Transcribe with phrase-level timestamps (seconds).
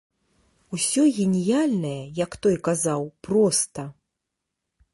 [0.77, 3.81] Усё геніяльнае, як той казаў, проста.